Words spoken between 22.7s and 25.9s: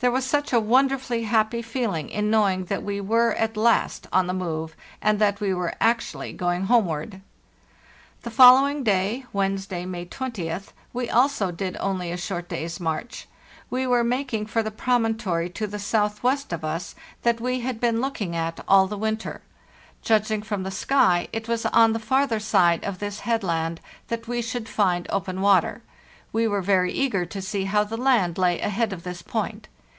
of this headland that we should find open water.